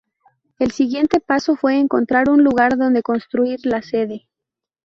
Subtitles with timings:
[0.57, 4.27] El siguiente paso fue encontrar un lugar donde construir la sede.